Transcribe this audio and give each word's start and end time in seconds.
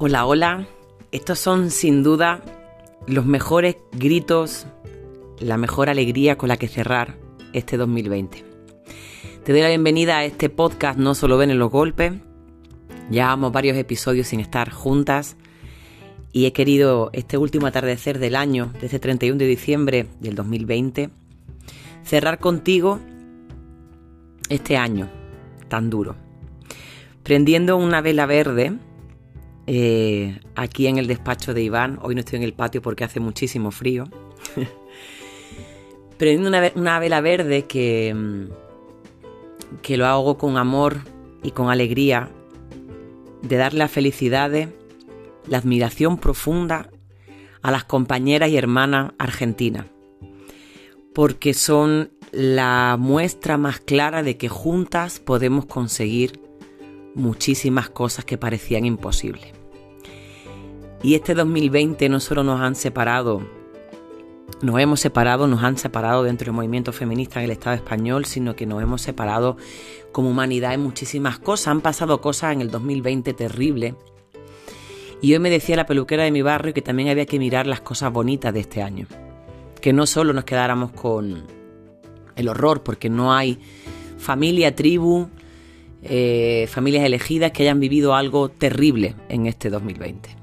Hola, 0.00 0.26
hola. 0.26 0.68
Estos 1.10 1.40
son 1.40 1.72
sin 1.72 2.04
duda 2.04 2.40
los 3.08 3.26
mejores 3.26 3.78
gritos, 3.90 4.64
la 5.40 5.56
mejor 5.56 5.90
alegría 5.90 6.38
con 6.38 6.50
la 6.50 6.56
que 6.56 6.68
cerrar 6.68 7.16
este 7.52 7.76
2020. 7.76 8.44
Te 9.44 9.52
doy 9.52 9.60
la 9.60 9.66
bienvenida 9.66 10.18
a 10.18 10.24
este 10.24 10.50
podcast 10.50 11.00
No 11.00 11.16
solo 11.16 11.36
ven 11.36 11.50
en 11.50 11.58
los 11.58 11.72
golpes. 11.72 12.12
Llevamos 13.10 13.50
varios 13.50 13.76
episodios 13.76 14.28
sin 14.28 14.38
estar 14.38 14.70
juntas 14.70 15.36
y 16.30 16.46
he 16.46 16.52
querido 16.52 17.10
este 17.12 17.36
último 17.36 17.66
atardecer 17.66 18.20
del 18.20 18.36
año, 18.36 18.72
desde 18.80 19.00
31 19.00 19.36
de 19.36 19.46
diciembre 19.48 20.06
del 20.20 20.36
2020, 20.36 21.10
cerrar 22.04 22.38
contigo 22.38 23.00
este 24.48 24.76
año 24.76 25.10
tan 25.66 25.90
duro. 25.90 26.14
Prendiendo 27.24 27.76
una 27.76 28.00
vela 28.00 28.26
verde 28.26 28.78
eh, 29.70 30.40
aquí 30.54 30.86
en 30.86 30.96
el 30.96 31.06
despacho 31.06 31.52
de 31.52 31.62
Iván. 31.62 31.98
Hoy 32.00 32.14
no 32.14 32.20
estoy 32.20 32.38
en 32.38 32.42
el 32.42 32.54
patio 32.54 32.80
porque 32.80 33.04
hace 33.04 33.20
muchísimo 33.20 33.70
frío. 33.70 34.04
Prendiendo 36.18 36.48
una, 36.48 36.72
una, 36.74 36.98
vela 36.98 37.20
verde 37.20 37.64
que, 37.64 38.14
mm, 38.14 39.92
lo 39.94 40.06
hago 40.06 40.38
con 40.38 40.56
amor 40.56 41.00
y 41.42 41.50
con 41.50 41.68
alegría 41.68 42.30
de 43.42 43.56
darle 43.56 43.80
las 43.80 43.90
felicidades, 43.90 44.70
la 45.46 45.58
admiración 45.58 46.16
profunda 46.16 46.88
a 47.60 47.70
las 47.70 47.84
compañeras 47.84 48.48
y 48.48 48.56
hermanas 48.56 49.12
argentinas, 49.18 49.84
porque 51.14 51.52
son 51.52 52.10
la 52.32 52.96
muestra 52.98 53.58
más 53.58 53.80
clara 53.80 54.22
de 54.22 54.38
que 54.38 54.48
juntas 54.48 55.20
podemos 55.20 55.66
conseguir 55.66 56.40
muchísimas 57.14 57.90
cosas 57.90 58.24
que 58.24 58.38
parecían 58.38 58.86
imposibles. 58.86 59.58
Y 61.02 61.14
este 61.14 61.34
2020 61.34 62.08
no 62.08 62.18
solo 62.18 62.42
nos 62.42 62.60
han 62.60 62.74
separado, 62.74 63.46
nos 64.62 64.80
hemos 64.80 64.98
separado, 64.98 65.46
nos 65.46 65.62
han 65.62 65.78
separado 65.78 66.24
dentro 66.24 66.46
del 66.46 66.54
movimiento 66.54 66.92
feminista 66.92 67.38
en 67.38 67.44
el 67.44 67.52
Estado 67.52 67.76
español, 67.76 68.24
sino 68.24 68.56
que 68.56 68.66
nos 68.66 68.82
hemos 68.82 69.02
separado 69.02 69.56
como 70.10 70.30
humanidad 70.30 70.74
en 70.74 70.80
muchísimas 70.80 71.38
cosas. 71.38 71.68
Han 71.68 71.80
pasado 71.82 72.20
cosas 72.20 72.52
en 72.52 72.62
el 72.62 72.70
2020 72.70 73.32
terribles. 73.34 73.94
Y 75.22 75.32
hoy 75.32 75.38
me 75.38 75.50
decía 75.50 75.76
la 75.76 75.86
peluquera 75.86 76.24
de 76.24 76.32
mi 76.32 76.42
barrio 76.42 76.74
que 76.74 76.82
también 76.82 77.08
había 77.08 77.26
que 77.26 77.38
mirar 77.38 77.68
las 77.68 77.80
cosas 77.80 78.12
bonitas 78.12 78.52
de 78.52 78.60
este 78.60 78.82
año. 78.82 79.06
Que 79.80 79.92
no 79.92 80.06
solo 80.06 80.32
nos 80.32 80.44
quedáramos 80.44 80.90
con 80.92 81.44
el 82.34 82.48
horror, 82.48 82.82
porque 82.82 83.08
no 83.08 83.32
hay 83.32 83.60
familia, 84.16 84.74
tribu, 84.74 85.28
eh, 86.02 86.66
familias 86.68 87.04
elegidas 87.04 87.52
que 87.52 87.62
hayan 87.62 87.78
vivido 87.78 88.14
algo 88.14 88.48
terrible 88.48 89.14
en 89.28 89.46
este 89.46 89.70
2020 89.70 90.37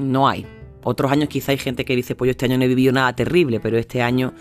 no 0.00 0.28
hay. 0.28 0.46
Otros 0.82 1.12
años 1.12 1.28
quizá 1.28 1.52
hay 1.52 1.58
gente 1.58 1.84
que 1.84 1.94
dice, 1.94 2.14
pues 2.14 2.28
yo 2.28 2.30
este 2.32 2.46
año 2.46 2.58
no 2.58 2.64
he 2.64 2.68
vivido 2.68 2.92
nada 2.92 3.14
terrible, 3.14 3.60
pero 3.60 3.78
este 3.78 4.02
año, 4.02 4.32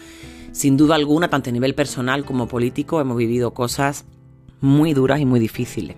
sin 0.51 0.77
duda 0.77 0.95
alguna, 0.95 1.29
tanto 1.29 1.49
a 1.49 1.53
nivel 1.53 1.75
personal 1.75 2.25
como 2.25 2.47
político, 2.47 3.01
hemos 3.01 3.17
vivido 3.17 3.53
cosas 3.53 4.05
muy 4.61 4.93
duras 4.93 5.19
y 5.19 5.25
muy 5.25 5.39
difíciles. 5.39 5.97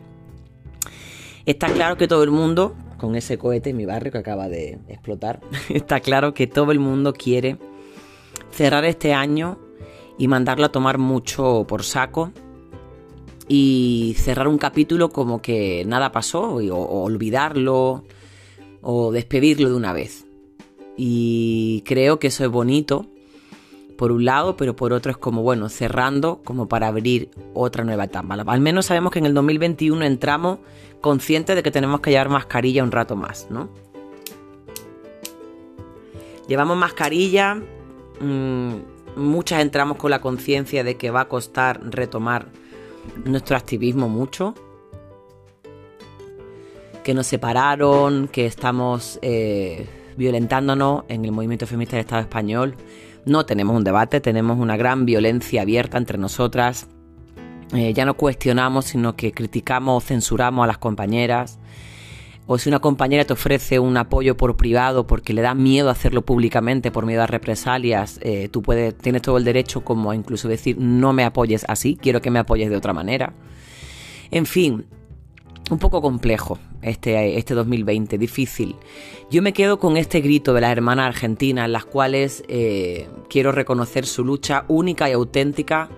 Está 1.46 1.68
claro 1.68 1.98
que 1.98 2.08
todo 2.08 2.24
el 2.24 2.32
mundo, 2.32 2.76
con 2.98 3.16
ese 3.16 3.38
cohete 3.38 3.72
en 3.72 3.78
mi 3.78 3.86
barrio 3.86 4.12
que 4.12 4.18
acaba 4.18 4.48
de 4.48 4.80
explotar, 4.88 5.42
está 5.70 6.00
claro 6.00 6.34
que 6.34 6.48
todo 6.48 6.72
el 6.72 6.80
mundo 6.80 7.14
quiere 7.14 7.58
cerrar 8.52 8.86
este 8.86 9.14
año 9.14 9.60
y 10.18 10.28
mandarlo 10.28 10.66
a 10.66 10.72
tomar 10.72 10.98
mucho 10.98 11.66
por 11.68 11.84
saco 11.84 12.32
y 13.48 14.16
cerrar 14.18 14.48
un 14.48 14.58
capítulo 14.58 15.10
como 15.10 15.42
que 15.42 15.84
nada 15.86 16.12
pasó 16.12 16.42
o 16.54 17.04
olvidarlo 17.04 18.04
o 18.82 19.12
despedirlo 19.12 19.70
de 19.70 19.76
una 19.76 19.94
vez. 19.94 20.26
Y 20.98 21.84
creo 21.86 22.20
que 22.20 22.28
eso 22.28 22.44
es 22.44 22.52
bonito, 22.52 23.08
por 23.98 24.12
un 24.12 24.26
lado, 24.26 24.58
pero 24.58 24.76
por 24.76 24.94
otro 24.94 25.12
es 25.12 25.18
como, 25.18 25.44
bueno, 25.44 25.70
cerrando 25.70 26.42
como 26.44 26.68
para 26.68 26.88
abrir 26.88 27.30
otra 27.54 27.84
nueva 27.84 28.06
etapa. 28.06 28.34
Al 28.34 28.60
menos 28.60 28.88
sabemos 28.88 29.12
que 29.12 29.20
en 29.20 29.28
el 29.28 29.34
2021 29.36 30.04
entramos 30.04 30.60
conscientes 31.02 31.56
de 31.56 31.64
que 31.64 31.70
tenemos 31.70 32.00
que 32.02 32.10
llevar 32.10 32.30
mascarilla 32.30 32.84
un 32.84 32.92
rato 32.92 33.16
más, 33.16 33.48
¿no? 33.52 33.70
Llevamos 36.48 36.78
mascarilla, 36.78 37.62
mmm, 38.20 38.74
muchas 39.16 39.62
entramos 39.62 39.98
con 39.98 40.12
la 40.12 40.20
conciencia 40.20 40.84
de 40.84 40.98
que 40.98 41.12
va 41.12 41.22
a 41.22 41.28
costar 41.28 41.82
retomar 41.84 42.48
nuestro 43.24 43.56
activismo 43.56 44.10
mucho, 44.10 44.56
que 47.04 47.14
nos 47.14 47.28
separaron, 47.28 48.28
que 48.28 48.46
estamos 48.46 49.20
eh, 49.22 49.88
violentándonos 50.18 51.04
en 51.08 51.26
el 51.26 51.32
movimiento 51.32 51.68
feminista 51.68 51.96
del 51.96 52.06
Estado 52.06 52.22
español. 52.22 52.76
No 53.26 53.46
tenemos 53.46 53.76
un 53.76 53.84
debate, 53.84 54.22
tenemos 54.22 54.60
una 54.60 54.78
gran 54.78 55.06
violencia 55.06 55.62
abierta 55.62 55.98
entre 55.98 56.18
nosotras. 56.18 56.88
Eh, 57.74 57.94
ya 57.94 58.06
no 58.06 58.16
cuestionamos, 58.16 58.86
sino 58.86 59.16
que 59.16 59.32
criticamos 59.32 60.04
o 60.04 60.06
censuramos 60.06 60.64
a 60.64 60.68
las 60.68 60.78
compañeras. 60.78 61.60
O 62.48 62.58
si 62.58 62.68
una 62.70 62.80
compañera 62.80 63.24
te 63.24 63.34
ofrece 63.34 63.80
un 63.80 63.96
apoyo 63.96 64.36
por 64.36 64.58
privado 64.58 65.08
porque 65.08 65.34
le 65.34 65.42
da 65.42 65.54
miedo 65.54 65.90
hacerlo 65.90 66.24
públicamente 66.24 66.92
por 66.92 67.06
miedo 67.06 67.22
a 67.22 67.28
represalias, 67.28 68.20
eh, 68.24 68.50
tú 68.52 68.62
puedes, 68.62 68.98
tienes 68.98 69.22
todo 69.22 69.38
el 69.38 69.46
derecho 69.46 69.86
como 69.86 70.14
incluso 70.14 70.48
decir 70.50 70.78
no 70.78 71.14
me 71.14 71.24
apoyes 71.24 71.64
así, 71.70 71.96
quiero 71.96 72.22
que 72.22 72.32
me 72.32 72.40
apoyes 72.40 72.70
de 72.70 72.76
otra 72.76 72.94
manera. 72.94 73.34
En 74.32 74.46
fin, 74.46 74.86
un 75.72 75.80
poco 75.80 76.02
complejo 76.02 76.60
este, 76.82 77.38
este 77.38 77.54
2020, 77.54 78.18
difícil. 78.18 78.76
Yo 79.30 79.42
me 79.42 79.54
quedo 79.54 79.80
con 79.80 79.98
este 79.98 80.22
grito 80.22 80.54
de 80.54 80.62
las 80.62 80.72
hermanas 80.72 81.08
argentinas, 81.08 81.66
en 81.66 81.72
las 81.72 81.86
cuales 81.86 82.44
eh, 82.48 83.08
quiero 83.30 83.52
reconocer 83.52 84.06
su 84.06 84.24
lucha 84.24 84.66
única 84.68 85.10
y 85.10 85.14
auténtica 85.14 85.90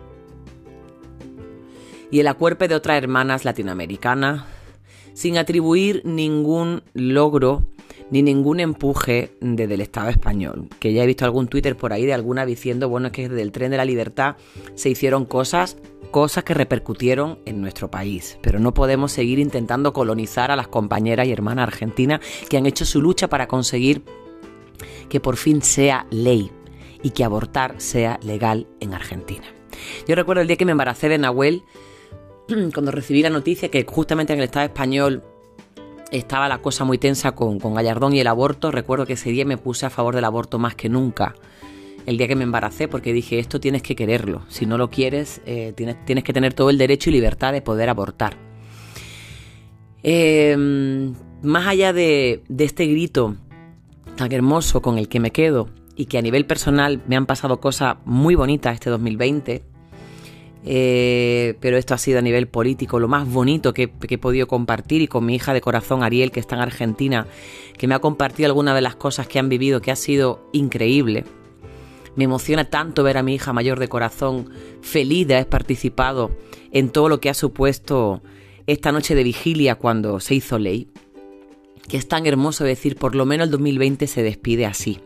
y 2.11 2.19
el 2.19 2.27
acuerpe 2.27 2.67
de 2.67 2.75
otras 2.75 2.97
hermanas 2.97 3.43
latinoamericanas, 3.43 4.43
sin 5.13 5.37
atribuir 5.37 6.03
ningún 6.05 6.83
logro 6.93 7.67
ni 8.11 8.21
ningún 8.21 8.59
empuje 8.59 9.31
desde 9.41 9.73
el 9.73 9.81
Estado 9.81 10.09
español. 10.09 10.67
Que 10.79 10.93
ya 10.93 11.03
he 11.03 11.07
visto 11.07 11.25
algún 11.25 11.47
Twitter 11.47 11.75
por 11.75 11.93
ahí 11.93 12.05
de 12.05 12.13
alguna 12.13 12.45
diciendo, 12.45 12.87
bueno, 12.87 13.07
es 13.07 13.13
que 13.13 13.27
desde 13.27 13.41
el 13.41 13.51
tren 13.51 13.71
de 13.71 13.77
la 13.77 13.85
libertad 13.85 14.35
se 14.75 14.89
hicieron 14.89 15.25
cosas, 15.25 15.77
cosas 16.13 16.45
que 16.45 16.53
repercutieron 16.53 17.39
en 17.45 17.59
nuestro 17.59 17.91
país. 17.91 18.37
Pero 18.41 18.59
no 18.59 18.73
podemos 18.73 19.11
seguir 19.11 19.39
intentando 19.39 19.91
colonizar 19.91 20.51
a 20.51 20.55
las 20.55 20.69
compañeras 20.69 21.27
y 21.27 21.33
hermanas 21.33 21.63
argentinas 21.67 22.21
que 22.47 22.55
han 22.55 22.67
hecho 22.67 22.85
su 22.85 23.01
lucha 23.01 23.27
para 23.27 23.47
conseguir 23.47 24.03
que 25.09 25.19
por 25.19 25.35
fin 25.35 25.61
sea 25.61 26.05
ley 26.11 26.51
y 27.01 27.09
que 27.09 27.23
abortar 27.25 27.75
sea 27.79 28.19
legal 28.23 28.67
en 28.79 28.93
Argentina. 28.93 29.43
Yo 30.07 30.15
recuerdo 30.15 30.41
el 30.41 30.47
día 30.47 30.55
que 30.55 30.65
me 30.65 30.71
embaracé 30.71 31.09
de 31.09 31.17
Nahuel, 31.17 31.63
cuando 32.73 32.91
recibí 32.91 33.23
la 33.23 33.31
noticia 33.31 33.69
que 33.69 33.83
justamente 33.83 34.33
en 34.33 34.39
el 34.39 34.45
Estado 34.45 34.67
español 34.67 35.23
estaba 36.11 36.47
la 36.47 36.59
cosa 36.59 36.83
muy 36.83 36.99
tensa 36.99 37.33
con, 37.33 37.57
Gallardón 37.57 38.13
y 38.13 38.19
el 38.19 38.27
aborto. 38.27 38.71
Recuerdo 38.71 39.07
que 39.07 39.13
ese 39.13 39.31
día 39.31 39.45
me 39.45 39.57
puse 39.57 39.87
a 39.87 39.89
favor 39.89 40.13
del 40.13 40.25
aborto 40.25 40.59
más 40.59 40.75
que 40.75 40.89
nunca. 40.89 41.33
El 42.05 42.17
día 42.17 42.27
que 42.27 42.35
me 42.35 42.43
embaracé, 42.43 42.87
porque 42.87 43.13
dije, 43.13 43.39
esto 43.39 43.59
tienes 43.59 43.81
que 43.81 43.95
quererlo. 43.95 44.43
Si 44.49 44.65
no 44.65 44.77
lo 44.77 44.89
quieres, 44.89 45.41
eh, 45.45 45.73
tienes, 45.75 46.23
que 46.23 46.33
tener 46.33 46.53
todo 46.53 46.69
el 46.69 46.77
derecho 46.77 47.09
y 47.09 47.13
libertad 47.13 47.53
de 47.53 47.61
poder 47.61 47.89
abortar. 47.89 48.35
Em, 50.03 51.13
más 51.41 51.67
allá 51.67 51.93
de, 51.93 52.43
este 52.57 52.85
grito 52.87 53.37
tan 54.17 54.31
hermoso 54.31 54.81
con 54.81 54.97
el 54.97 55.07
que 55.07 55.21
me 55.21 55.31
quedo 55.31 55.69
y 55.95 56.05
que 56.05 56.17
a 56.17 56.21
nivel 56.21 56.45
personal 56.45 57.01
me 57.07 57.15
han 57.15 57.25
pasado 57.25 57.59
cosas 57.61 57.97
muy 58.05 58.35
bonitas 58.35 58.73
este 58.73 58.89
2020, 58.89 59.63
eh, 60.65 61.55
pero 61.59 61.77
esto 61.77 61.93
ha 61.93 61.97
sido 61.97 62.19
a 62.19 62.21
nivel 62.21 62.47
político 62.47 62.99
lo 62.99 63.07
más 63.07 63.29
bonito 63.29 63.73
que, 63.73 63.91
he 64.09 64.17
podido 64.17 64.47
compartir 64.47 65.01
y 65.01 65.07
con 65.07 65.25
mi 65.25 65.35
hija 65.35 65.53
de 65.53 65.61
corazón 65.61 66.03
Ariel, 66.03 66.31
que 66.31 66.39
está 66.39 66.55
en 66.55 66.61
Argentina, 66.61 67.27
que 67.77 67.87
me 67.87 67.95
ha 67.95 67.99
compartido 67.99 68.47
algunas 68.47 68.75
de 68.75 68.81
las 68.81 68.95
cosas 68.95 69.27
que 69.27 69.39
han 69.39 69.49
vivido, 69.49 69.81
que 69.81 69.91
ha 69.91 69.95
sido 69.95 70.47
increíble. 70.51 71.23
Me 72.15 72.25
emociona 72.25 72.65
tanto 72.65 73.03
ver 73.03 73.17
a 73.17 73.23
mi 73.23 73.35
hija 73.35 73.53
mayor 73.53 73.79
de 73.79 73.89
corazón 73.89 74.49
feliz 74.81 75.27
de 75.27 75.35
haber 75.35 75.49
participado 75.49 76.31
en 76.71 76.89
todo 76.89 77.09
lo 77.09 77.19
que 77.19 77.29
ha 77.29 77.33
supuesto 77.33 78.21
esta 78.67 78.91
noche 78.91 79.15
de 79.15 79.23
vigilia 79.23 79.75
cuando 79.75 80.19
se 80.19 80.35
hizo 80.35 80.59
ley. 80.59 80.87
Que 81.87 81.97
es 81.97 82.07
tan 82.07 82.25
hermoso 82.25 82.63
decir, 82.63 82.95
por 82.95 83.15
lo 83.15 83.25
menos 83.25 83.45
el 83.45 83.51
2020 83.51 84.07
se 84.07 84.23
despide 84.23 84.65
así. 84.65 84.99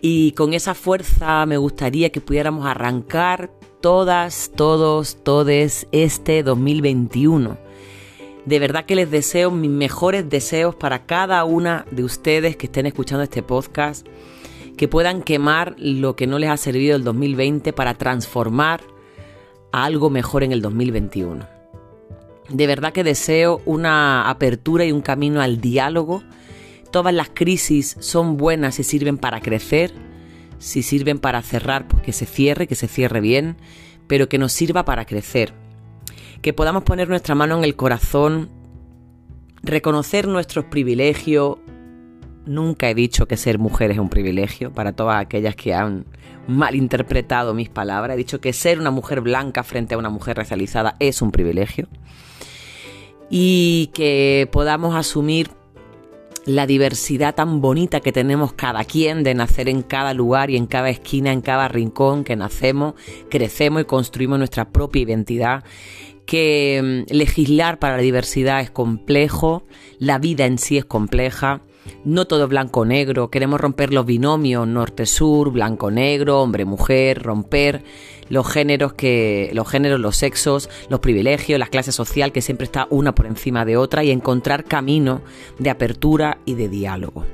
Y 0.00 0.32
con 0.32 0.52
esa 0.52 0.74
fuerza 0.74 1.46
me 1.46 1.56
gustaría 1.56 2.10
que 2.10 2.20
pudiéramos 2.20 2.66
arrancar 2.66 3.52
todas, 3.80 4.50
todos, 4.54 5.22
todes 5.22 5.86
este 5.92 6.42
2021. 6.42 7.56
De 8.44 8.58
verdad 8.58 8.84
que 8.84 8.96
les 8.96 9.10
deseo 9.10 9.52
mis 9.52 9.70
mejores 9.70 10.28
deseos 10.28 10.74
para 10.74 11.06
cada 11.06 11.44
una 11.44 11.86
de 11.92 12.02
ustedes 12.02 12.56
que 12.56 12.66
estén 12.66 12.86
escuchando 12.86 13.22
este 13.22 13.42
podcast, 13.42 14.06
que 14.82 14.88
puedan 14.88 15.22
quemar 15.22 15.76
lo 15.78 16.16
que 16.16 16.26
no 16.26 16.40
les 16.40 16.50
ha 16.50 16.56
servido 16.56 16.96
el 16.96 17.04
2020 17.04 17.72
para 17.72 17.94
transformar 17.94 18.80
a 19.70 19.84
algo 19.84 20.10
mejor 20.10 20.42
en 20.42 20.50
el 20.50 20.60
2021. 20.60 21.46
De 22.48 22.66
verdad 22.66 22.92
que 22.92 23.04
deseo 23.04 23.62
una 23.64 24.28
apertura 24.28 24.84
y 24.84 24.90
un 24.90 25.00
camino 25.00 25.40
al 25.40 25.60
diálogo. 25.60 26.24
Todas 26.90 27.14
las 27.14 27.30
crisis 27.32 27.96
son 28.00 28.36
buenas 28.36 28.80
y 28.80 28.82
sirven 28.82 29.18
para 29.18 29.40
crecer, 29.40 29.92
si 30.58 30.82
sirven 30.82 31.20
para 31.20 31.42
cerrar, 31.42 31.86
pues 31.86 32.02
que 32.02 32.12
se 32.12 32.26
cierre, 32.26 32.66
que 32.66 32.74
se 32.74 32.88
cierre 32.88 33.20
bien, 33.20 33.58
pero 34.08 34.28
que 34.28 34.38
nos 34.38 34.52
sirva 34.52 34.84
para 34.84 35.04
crecer. 35.04 35.52
Que 36.40 36.52
podamos 36.52 36.82
poner 36.82 37.08
nuestra 37.08 37.36
mano 37.36 37.56
en 37.56 37.62
el 37.62 37.76
corazón, 37.76 38.50
reconocer 39.62 40.26
nuestros 40.26 40.64
privilegios. 40.64 41.58
Nunca 42.44 42.90
he 42.90 42.94
dicho 42.94 43.26
que 43.26 43.36
ser 43.36 43.58
mujer 43.58 43.90
es 43.90 43.98
un 43.98 44.08
privilegio 44.08 44.72
para 44.72 44.92
todas 44.92 45.20
aquellas 45.20 45.54
que 45.54 45.74
han 45.74 46.04
malinterpretado 46.48 47.54
mis 47.54 47.68
palabras. 47.68 48.14
He 48.14 48.18
dicho 48.18 48.40
que 48.40 48.52
ser 48.52 48.80
una 48.80 48.90
mujer 48.90 49.20
blanca 49.20 49.62
frente 49.62 49.94
a 49.94 49.98
una 49.98 50.10
mujer 50.10 50.36
racializada 50.36 50.96
es 50.98 51.22
un 51.22 51.30
privilegio 51.30 51.88
y 53.30 53.90
que 53.94 54.48
podamos 54.52 54.94
asumir 54.94 55.50
la 56.44 56.66
diversidad 56.66 57.34
tan 57.34 57.60
bonita 57.60 58.00
que 58.00 58.12
tenemos 58.12 58.52
cada 58.52 58.84
quien 58.84 59.22
de 59.22 59.34
nacer 59.34 59.68
en 59.68 59.82
cada 59.82 60.12
lugar 60.12 60.50
y 60.50 60.56
en 60.56 60.66
cada 60.66 60.90
esquina, 60.90 61.32
en 61.32 61.40
cada 61.40 61.68
rincón 61.68 62.24
que 62.24 62.36
nacemos, 62.36 62.94
crecemos 63.30 63.82
y 63.82 63.84
construimos 63.84 64.38
nuestra 64.38 64.68
propia 64.68 65.02
identidad 65.02 65.64
que 66.26 67.04
mm, 67.08 67.14
legislar 67.14 67.78
para 67.78 67.96
la 67.96 68.02
diversidad 68.02 68.60
es 68.60 68.70
complejo, 68.70 69.64
la 69.98 70.18
vida 70.18 70.46
en 70.46 70.58
sí 70.58 70.78
es 70.78 70.84
compleja, 70.84 71.62
no 72.04 72.26
todo 72.26 72.48
blanco-negro, 72.48 73.30
queremos 73.30 73.60
romper 73.60 73.92
los 73.92 74.06
binomios 74.06 74.66
norte-sur, 74.66 75.50
blanco-negro, 75.52 76.40
hombre-mujer, 76.42 77.22
romper 77.22 77.84
los 78.28 78.48
géneros 78.48 78.94
que 78.94 79.50
los 79.52 79.68
géneros, 79.68 80.00
los 80.00 80.16
sexos, 80.16 80.70
los 80.88 81.00
privilegios, 81.00 81.58
la 81.58 81.66
clase 81.66 81.92
social 81.92 82.32
que 82.32 82.40
siempre 82.40 82.64
está 82.64 82.86
una 82.90 83.14
por 83.14 83.26
encima 83.26 83.64
de 83.64 83.76
otra 83.76 84.04
y 84.04 84.10
encontrar 84.10 84.64
camino 84.64 85.22
de 85.58 85.70
apertura 85.70 86.38
y 86.44 86.54
de 86.54 86.68
diálogo. 86.68 87.24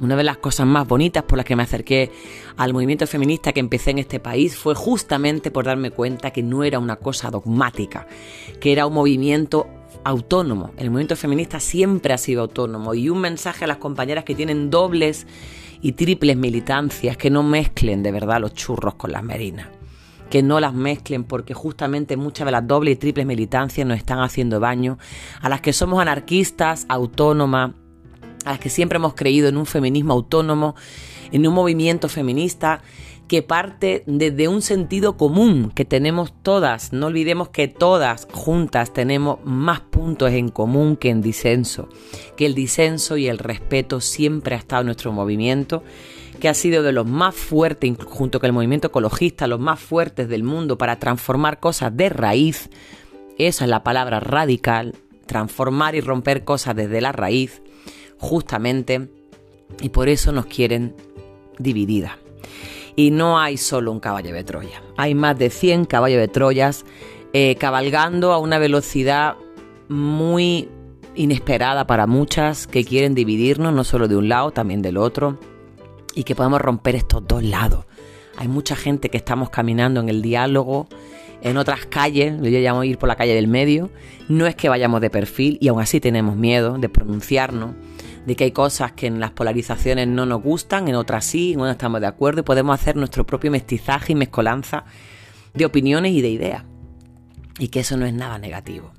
Una 0.00 0.14
de 0.14 0.24
las 0.24 0.36
cosas 0.36 0.66
más 0.66 0.86
bonitas 0.86 1.22
por 1.24 1.38
las 1.38 1.46
que 1.46 1.56
me 1.56 1.62
acerqué 1.62 2.10
al 2.58 2.74
movimiento 2.74 3.06
feminista 3.06 3.52
que 3.52 3.60
empecé 3.60 3.92
en 3.92 3.98
este 3.98 4.20
país 4.20 4.54
fue 4.54 4.74
justamente 4.74 5.50
por 5.50 5.64
darme 5.64 5.90
cuenta 5.90 6.32
que 6.32 6.42
no 6.42 6.64
era 6.64 6.78
una 6.78 6.96
cosa 6.96 7.30
dogmática, 7.30 8.06
que 8.60 8.72
era 8.72 8.86
un 8.86 8.92
movimiento 8.92 9.66
autónomo. 10.06 10.70
El 10.76 10.90
movimiento 10.90 11.16
feminista 11.16 11.58
siempre 11.58 12.14
ha 12.14 12.18
sido 12.18 12.42
autónomo 12.42 12.94
y 12.94 13.08
un 13.08 13.20
mensaje 13.20 13.64
a 13.64 13.68
las 13.68 13.78
compañeras 13.78 14.22
que 14.22 14.36
tienen 14.36 14.70
dobles 14.70 15.26
y 15.82 15.92
triples 15.92 16.36
militancias, 16.36 17.16
que 17.16 17.28
no 17.28 17.42
mezclen 17.42 18.04
de 18.04 18.12
verdad 18.12 18.40
los 18.40 18.54
churros 18.54 18.94
con 18.94 19.12
las 19.12 19.22
merinas 19.22 19.68
que 20.30 20.42
no 20.42 20.58
las 20.58 20.74
mezclen 20.74 21.22
porque 21.22 21.54
justamente 21.54 22.16
muchas 22.16 22.46
de 22.46 22.50
las 22.50 22.66
dobles 22.66 22.94
y 22.94 22.96
triples 22.96 23.26
militancias 23.26 23.86
nos 23.86 23.96
están 23.96 24.18
haciendo 24.18 24.58
daño, 24.58 24.98
a 25.40 25.48
las 25.48 25.60
que 25.60 25.72
somos 25.72 26.00
anarquistas, 26.00 26.84
autónomas, 26.88 27.70
a 28.44 28.50
las 28.50 28.58
que 28.58 28.68
siempre 28.68 28.96
hemos 28.96 29.14
creído 29.14 29.48
en 29.48 29.56
un 29.56 29.66
feminismo 29.66 30.14
autónomo, 30.14 30.74
en 31.30 31.46
un 31.46 31.54
movimiento 31.54 32.08
feminista 32.08 32.82
que 33.28 33.42
parte 33.42 34.04
desde 34.06 34.48
un 34.48 34.62
sentido 34.62 35.16
común 35.16 35.72
que 35.74 35.84
tenemos 35.84 36.32
todas. 36.42 36.92
No 36.92 37.06
olvidemos 37.06 37.48
que 37.48 37.68
todas 37.68 38.28
juntas 38.32 38.92
tenemos 38.92 39.38
más 39.44 39.80
puntos 39.80 40.30
en 40.32 40.48
común 40.48 40.96
que 40.96 41.10
en 41.10 41.22
disenso, 41.22 41.88
que 42.36 42.46
el 42.46 42.54
disenso 42.54 43.16
y 43.16 43.28
el 43.28 43.38
respeto 43.38 44.00
siempre 44.00 44.54
ha 44.54 44.58
estado 44.58 44.82
en 44.82 44.86
nuestro 44.86 45.12
movimiento 45.12 45.82
que 46.36 46.48
ha 46.48 46.54
sido 46.54 46.82
de 46.82 46.92
los 46.92 47.06
más 47.06 47.34
fuertes, 47.34 47.96
junto 48.04 48.40
con 48.40 48.48
el 48.48 48.52
movimiento 48.52 48.88
ecologista, 48.88 49.46
los 49.46 49.60
más 49.60 49.80
fuertes 49.80 50.28
del 50.28 50.42
mundo 50.42 50.76
para 50.78 50.98
transformar 50.98 51.60
cosas 51.60 51.96
de 51.96 52.08
raíz. 52.10 52.68
Esa 53.38 53.64
es 53.64 53.70
la 53.70 53.82
palabra 53.82 54.20
radical, 54.20 54.94
transformar 55.26 55.94
y 55.94 56.00
romper 56.00 56.44
cosas 56.44 56.76
desde 56.76 57.00
la 57.00 57.12
raíz, 57.12 57.62
justamente, 58.18 59.08
y 59.80 59.88
por 59.88 60.08
eso 60.08 60.32
nos 60.32 60.46
quieren 60.46 60.94
divididas. 61.58 62.12
Y 62.96 63.10
no 63.10 63.38
hay 63.38 63.58
solo 63.58 63.92
un 63.92 64.00
caballo 64.00 64.32
de 64.32 64.42
Troya, 64.42 64.82
hay 64.96 65.14
más 65.14 65.38
de 65.38 65.50
100 65.50 65.84
caballos 65.84 66.18
de 66.18 66.28
Troyas 66.28 66.84
eh, 67.32 67.56
cabalgando 67.56 68.32
a 68.32 68.38
una 68.38 68.58
velocidad 68.58 69.36
muy 69.88 70.68
inesperada 71.14 71.86
para 71.86 72.06
muchas 72.06 72.66
que 72.66 72.84
quieren 72.84 73.14
dividirnos, 73.14 73.72
no 73.74 73.84
solo 73.84 74.08
de 74.08 74.16
un 74.16 74.28
lado, 74.28 74.50
también 74.50 74.82
del 74.82 74.96
otro 74.96 75.38
y 76.14 76.24
que 76.24 76.34
podamos 76.34 76.60
romper 76.60 76.96
estos 76.96 77.26
dos 77.28 77.44
lados. 77.44 77.84
Hay 78.36 78.48
mucha 78.48 78.74
gente 78.74 79.08
que 79.10 79.16
estamos 79.16 79.50
caminando 79.50 80.00
en 80.00 80.08
el 80.08 80.22
diálogo, 80.22 80.88
en 81.42 81.58
otras 81.58 81.86
calles, 81.86 82.34
yo 82.40 82.58
llamo 82.58 82.82
ir 82.84 82.98
por 82.98 83.08
la 83.08 83.16
calle 83.16 83.34
del 83.34 83.48
medio, 83.48 83.90
no 84.28 84.46
es 84.46 84.56
que 84.56 84.68
vayamos 84.68 85.00
de 85.00 85.10
perfil 85.10 85.58
y 85.60 85.68
aún 85.68 85.80
así 85.80 86.00
tenemos 86.00 86.36
miedo 86.36 86.78
de 86.78 86.88
pronunciarnos, 86.88 87.74
de 88.26 88.34
que 88.34 88.44
hay 88.44 88.50
cosas 88.50 88.92
que 88.92 89.06
en 89.06 89.20
las 89.20 89.30
polarizaciones 89.30 90.08
no 90.08 90.26
nos 90.26 90.42
gustan, 90.42 90.88
en 90.88 90.96
otras 90.96 91.24
sí, 91.24 91.52
en 91.52 91.60
otras 91.60 91.76
estamos 91.76 92.00
de 92.00 92.08
acuerdo 92.08 92.40
y 92.40 92.44
podemos 92.44 92.78
hacer 92.78 92.96
nuestro 92.96 93.24
propio 93.24 93.50
mestizaje 93.50 94.12
y 94.12 94.16
mezcolanza 94.16 94.84
de 95.54 95.64
opiniones 95.64 96.12
y 96.12 96.20
de 96.20 96.28
ideas. 96.28 96.64
Y 97.58 97.68
que 97.68 97.80
eso 97.80 97.96
no 97.96 98.04
es 98.04 98.12
nada 98.12 98.38
negativo. 98.38 98.90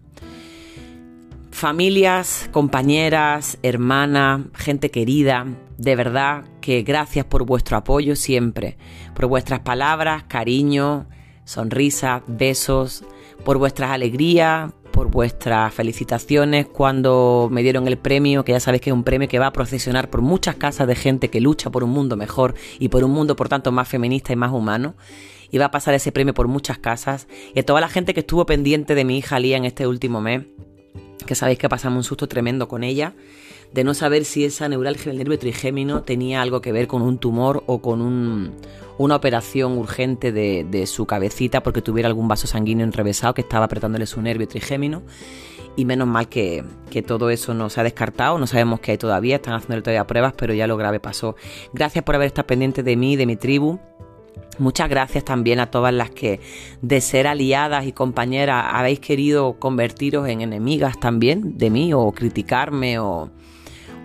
Familias, 1.52 2.50
compañeras, 2.52 3.58
hermanas, 3.64 4.42
gente 4.54 4.92
querida, 4.92 5.46
de 5.78 5.96
verdad 5.96 6.46
que 6.62 6.84
gracias 6.84 7.26
por 7.26 7.46
vuestro 7.46 7.78
apoyo 7.78 8.16
siempre, 8.16 8.78
por 9.14 9.26
vuestras 9.26 9.60
palabras, 9.60 10.24
cariño, 10.28 11.08
sonrisas, 11.44 12.22
besos, 12.28 13.04
por 13.44 13.58
vuestras 13.58 13.92
alegrías, 13.92 14.72
por 14.98 15.12
vuestras 15.12 15.72
felicitaciones 15.76 16.66
cuando 16.66 17.50
me 17.52 17.62
dieron 17.62 17.88
el 17.88 18.00
premio, 18.00 18.44
que 18.44 18.54
ya 18.54 18.60
sabéis 18.60 18.82
que 18.82 18.90
es 18.90 18.96
un 18.96 19.04
premio 19.04 19.28
que 19.28 19.38
va 19.38 19.46
a 19.46 19.54
procesionar 19.54 20.10
por 20.10 20.24
muchas 20.24 20.56
casas 20.56 20.88
de 20.88 20.96
gente 20.96 21.30
que 21.30 21.40
lucha 21.40 21.70
por 21.70 21.84
un 21.84 21.92
mundo 21.92 22.18
mejor 22.18 22.56
y 22.80 22.88
por 22.90 23.04
un 23.04 23.12
mundo 23.12 23.36
por 23.36 23.48
tanto 23.48 23.72
más 23.72 23.88
feminista 23.88 24.34
y 24.34 24.36
más 24.36 24.52
humano. 24.52 24.96
Y 25.52 25.60
va 25.60 25.66
a 25.66 25.72
pasar 25.72 25.94
ese 25.94 26.12
premio 26.12 26.34
por 26.34 26.48
muchas 26.48 26.80
casas. 26.80 27.28
Y 27.54 27.60
a 27.60 27.64
toda 27.64 27.80
la 27.80 27.90
gente 27.90 28.16
que 28.16 28.22
estuvo 28.22 28.48
pendiente 28.48 28.96
de 28.96 29.06
mi 29.06 29.20
hija 29.20 29.40
Lía 29.40 29.58
en 29.58 29.66
este 29.66 29.86
último 29.86 30.20
mes, 30.20 30.46
que 31.28 31.36
sabéis 31.36 31.60
que 31.60 31.70
pasamos 31.70 31.98
un 31.98 32.04
susto 32.04 32.28
tremendo 32.28 32.68
con 32.68 32.84
ella, 32.84 33.14
de 33.74 33.84
no 33.84 33.94
saber 33.94 34.26
si 34.26 34.46
esa 34.46 34.70
neuralgia 34.70 35.12
del 35.12 35.18
nervio 35.18 35.38
trigémino 35.40 36.02
tenía 36.04 36.42
algo 36.42 36.62
que 36.62 36.72
ver 36.72 36.88
con 36.88 37.02
un 37.02 37.18
tumor 37.18 37.64
o 37.68 37.82
con 37.82 38.56
una 38.98 39.16
operación 39.16 39.78
urgente 39.78 40.32
de, 40.32 40.88
su 40.88 41.06
cabecita 41.06 41.62
porque 41.62 41.82
tuviera 41.82 42.08
algún 42.08 42.28
vaso 42.28 42.48
sanguíneo 42.48 42.86
enrevesado 42.86 43.34
que 43.34 43.42
estaba 43.42 43.66
apretándole 43.66 44.06
su 44.06 44.22
nervio 44.22 44.48
trigémino. 44.48 45.04
Y 45.76 45.86
menos 45.86 46.08
mal 46.08 46.28
que, 46.28 46.64
que, 46.90 47.04
todo 47.04 47.30
eso 47.30 47.54
no 47.54 47.70
se 47.70 47.80
ha 47.80 47.84
descartado, 47.84 48.40
no 48.40 48.48
sabemos 48.48 48.80
qué 48.80 48.94
hay 48.94 48.98
todavía, 48.98 49.36
están 49.36 49.54
haciendo 49.54 49.84
todavía 49.84 50.08
pruebas, 50.08 50.34
pero 50.36 50.56
ya 50.56 50.66
lo 50.66 50.76
grave 50.76 51.00
pasó. 51.00 51.36
Gracias 51.72 52.04
por 52.04 52.16
haber 52.16 52.26
estado 52.26 52.48
pendiente 52.48 52.82
de 52.82 52.96
mí, 52.96 53.16
de 53.16 53.28
mi 53.28 53.36
tribu. 53.36 53.80
Muchas 54.58 54.90
gracias 54.90 55.24
también 55.24 55.60
a 55.60 55.70
todas 55.70 55.94
las 55.94 56.10
que 56.10 56.40
de 56.82 57.00
ser 57.00 57.28
aliadas 57.28 57.86
y 57.86 57.92
compañeras 57.92 58.66
habéis 58.70 59.00
querido 59.00 59.60
convertiros 59.60 60.28
en 60.28 60.42
enemigas 60.42 61.00
también 61.00 61.60
de 61.60 61.70
mí 61.70 61.94
o 61.94 62.12
criticarme 62.12 62.98
o, 62.98 63.30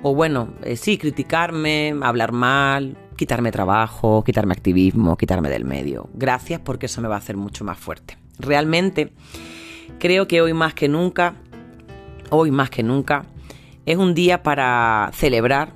o 0.02 0.14
bueno, 0.14 0.54
eh, 0.62 0.76
sí, 0.76 0.98
criticarme, 0.98 1.94
hablar 2.02 2.32
mal, 2.32 2.96
quitarme 3.16 3.52
trabajo, 3.52 4.22
quitarme 4.24 4.52
activismo, 4.52 5.16
quitarme 5.16 5.48
del 5.48 5.64
medio. 5.64 6.08
Gracias 6.14 6.60
porque 6.60 6.86
eso 6.86 7.00
me 7.00 7.08
va 7.08 7.16
a 7.16 7.18
hacer 7.18 7.36
mucho 7.36 7.64
más 7.64 7.78
fuerte. 7.78 8.18
Realmente 8.38 9.12
creo 9.98 10.26
que 10.26 10.40
hoy 10.40 10.52
más 10.52 10.74
que 10.74 10.88
nunca, 10.88 11.36
hoy 12.30 12.50
más 12.50 12.70
que 12.70 12.82
nunca, 12.82 13.26
es 13.86 13.96
un 13.96 14.14
día 14.14 14.42
para 14.42 15.10
celebrar 15.14 15.72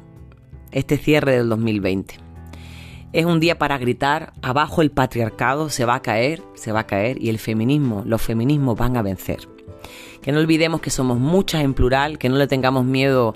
este 0.73 0.97
cierre 0.97 1.37
del 1.37 1.49
2020 1.49 2.26
es 3.16 3.25
un 3.25 3.40
día 3.40 3.59
para 3.59 3.78
gritar, 3.78 4.35
abajo 4.42 4.83
el 4.83 4.90
patriarcado 4.90 5.71
se 5.71 5.87
va 5.87 5.95
a 5.95 6.02
caer, 6.02 6.42
se 6.52 6.71
va 6.71 6.80
a 6.80 6.87
caer 6.87 7.16
y 7.18 7.30
el 7.30 7.38
feminismo, 7.38 8.02
los 8.04 8.21
feminismos 8.21 8.76
van 8.76 8.99
a 8.99 9.02
vencer. 9.02 9.49
Que 10.21 10.33
no 10.33 10.38
olvidemos 10.38 10.83
que 10.83 10.90
somos 10.90 11.18
muchas 11.18 11.62
en 11.62 11.73
plural, 11.73 12.18
que 12.18 12.28
no 12.28 12.37
le 12.37 12.47
tengamos 12.47 12.85
miedo 12.85 13.35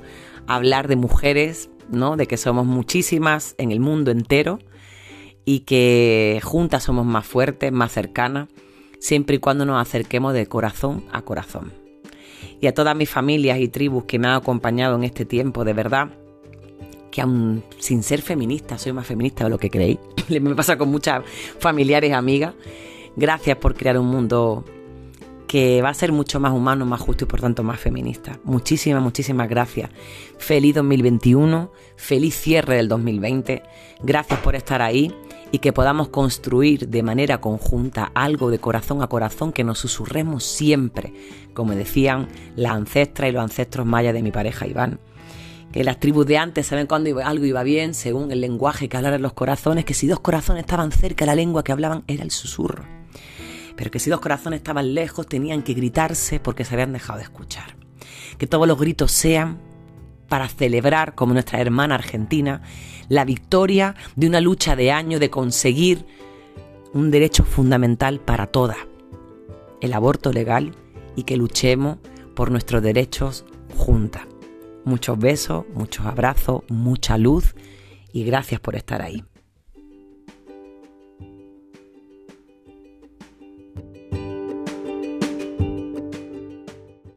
hablar 0.54 0.88
de 0.88 0.96
mujeres, 0.96 1.70
¿no? 1.90 2.16
De 2.16 2.26
que 2.26 2.36
somos 2.36 2.66
muchísimas 2.66 3.54
en 3.58 3.70
el 3.70 3.78
mundo 3.78 4.10
entero 4.10 4.58
y 5.44 5.60
que 5.60 6.40
juntas 6.42 6.82
somos 6.82 7.06
más 7.06 7.24
fuertes, 7.24 7.70
más 7.72 7.92
cercanas, 7.92 8.48
siempre 8.98 9.36
y 9.36 9.38
cuando 9.38 9.64
nos 9.64 9.80
acerquemos 9.80 10.34
de 10.34 10.46
corazón 10.46 11.04
a 11.12 11.22
corazón. 11.22 11.72
Y 12.60 12.66
a 12.66 12.74
todas 12.74 12.96
mis 12.96 13.08
familias 13.08 13.58
y 13.58 13.68
tribus 13.68 14.04
que 14.04 14.18
me 14.18 14.26
han 14.26 14.34
acompañado 14.34 14.96
en 14.96 15.04
este 15.04 15.24
tiempo, 15.24 15.64
de 15.64 15.72
verdad, 15.72 16.10
que 17.12 17.20
aún 17.20 17.62
sin 17.78 18.02
ser 18.02 18.20
feminista, 18.20 18.76
soy 18.76 18.92
más 18.92 19.06
feminista 19.06 19.44
de 19.44 19.50
lo 19.50 19.58
que 19.58 19.70
creí. 19.70 19.98
Me 20.28 20.54
pasa 20.56 20.76
con 20.76 20.90
muchas 20.90 21.22
familiares, 21.58 22.12
amigas. 22.12 22.54
Gracias 23.16 23.56
por 23.56 23.74
crear 23.74 23.98
un 23.98 24.06
mundo 24.06 24.64
que 25.50 25.82
va 25.82 25.88
a 25.88 25.94
ser 25.94 26.12
mucho 26.12 26.38
más 26.38 26.52
humano, 26.52 26.86
más 26.86 27.00
justo 27.00 27.24
y 27.24 27.26
por 27.26 27.40
tanto 27.40 27.64
más 27.64 27.80
feminista. 27.80 28.38
Muchísimas, 28.44 29.02
muchísimas 29.02 29.48
gracias. 29.48 29.90
Feliz 30.38 30.76
2021, 30.76 31.72
feliz 31.96 32.36
cierre 32.36 32.76
del 32.76 32.86
2020. 32.86 33.60
Gracias 34.00 34.38
por 34.38 34.54
estar 34.54 34.80
ahí 34.80 35.12
y 35.50 35.58
que 35.58 35.72
podamos 35.72 36.06
construir 36.10 36.88
de 36.88 37.02
manera 37.02 37.40
conjunta 37.40 38.12
algo 38.14 38.48
de 38.52 38.60
corazón 38.60 39.02
a 39.02 39.08
corazón 39.08 39.52
que 39.52 39.64
nos 39.64 39.80
susurremos 39.80 40.44
siempre, 40.44 41.12
como 41.52 41.74
decían 41.74 42.28
las 42.54 42.70
ancestras 42.70 43.30
y 43.30 43.32
los 43.32 43.42
ancestros 43.42 43.84
mayas 43.84 44.14
de 44.14 44.22
mi 44.22 44.30
pareja 44.30 44.68
Iván. 44.68 45.00
Que 45.72 45.82
las 45.82 45.98
tribus 45.98 46.26
de 46.26 46.38
antes 46.38 46.68
saben 46.68 46.86
cuándo 46.86 47.10
algo 47.24 47.44
iba 47.44 47.64
bien 47.64 47.94
según 47.94 48.30
el 48.30 48.40
lenguaje 48.40 48.88
que 48.88 48.96
hablaran 48.96 49.20
los 49.20 49.32
corazones, 49.32 49.84
que 49.84 49.94
si 49.94 50.06
dos 50.06 50.20
corazones 50.20 50.60
estaban 50.60 50.92
cerca, 50.92 51.26
la 51.26 51.34
lengua 51.34 51.64
que 51.64 51.72
hablaban 51.72 52.04
era 52.06 52.22
el 52.22 52.30
susurro. 52.30 52.99
Pero 53.80 53.90
que 53.90 53.98
si 53.98 54.10
dos 54.10 54.20
corazones 54.20 54.58
estaban 54.58 54.92
lejos, 54.92 55.26
tenían 55.26 55.62
que 55.62 55.72
gritarse 55.72 56.38
porque 56.38 56.66
se 56.66 56.74
habían 56.74 56.92
dejado 56.92 57.16
de 57.16 57.22
escuchar. 57.24 57.76
Que 58.36 58.46
todos 58.46 58.68
los 58.68 58.78
gritos 58.78 59.10
sean 59.10 59.58
para 60.28 60.48
celebrar, 60.48 61.14
como 61.14 61.32
nuestra 61.32 61.62
hermana 61.62 61.94
argentina, 61.94 62.60
la 63.08 63.24
victoria 63.24 63.94
de 64.16 64.26
una 64.26 64.42
lucha 64.42 64.76
de 64.76 64.92
años 64.92 65.18
de 65.18 65.30
conseguir 65.30 66.04
un 66.92 67.10
derecho 67.10 67.42
fundamental 67.42 68.20
para 68.20 68.48
todas, 68.48 68.76
el 69.80 69.94
aborto 69.94 70.30
legal, 70.30 70.76
y 71.16 71.22
que 71.22 71.38
luchemos 71.38 72.00
por 72.36 72.50
nuestros 72.50 72.82
derechos 72.82 73.46
juntas. 73.78 74.24
Muchos 74.84 75.18
besos, 75.18 75.64
muchos 75.72 76.04
abrazos, 76.04 76.64
mucha 76.68 77.16
luz 77.16 77.54
y 78.12 78.24
gracias 78.24 78.60
por 78.60 78.76
estar 78.76 79.00
ahí. 79.00 79.24